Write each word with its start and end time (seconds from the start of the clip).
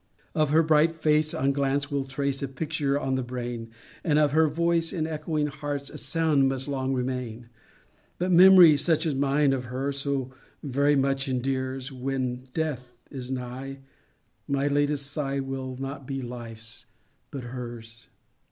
Of 0.33 0.49
her 0.49 0.63
bright 0.63 0.93
face 0.93 1.31
one 1.35 1.51
glance 1.51 1.91
will 1.91 2.05
trace 2.05 2.41
A 2.41 2.47
picture 2.47 2.99
on 2.99 3.13
the 3.13 3.21
brain, 3.21 3.69
And 4.03 4.17
of 4.17 4.31
her 4.31 4.47
voice 4.47 4.91
in 4.91 5.05
echoing 5.05 5.45
hearts 5.45 5.91
A 5.91 5.97
sound 5.99 6.49
must 6.49 6.67
long 6.67 6.93
remain; 6.95 7.49
But 8.17 8.31
memory, 8.31 8.77
such 8.77 9.05
as 9.05 9.13
mine 9.13 9.53
of 9.53 9.65
her, 9.65 9.91
So 9.91 10.33
very 10.63 10.95
much 10.95 11.27
endears, 11.27 11.91
When 11.91 12.45
death 12.55 12.93
is 13.11 13.29
nigh 13.29 13.81
my 14.47 14.67
latest 14.67 15.05
sigh 15.05 15.39
Will 15.39 15.77
not 15.79 16.07
be 16.07 16.23
life's, 16.23 16.87
but 17.29 17.43
hers. 17.43 18.07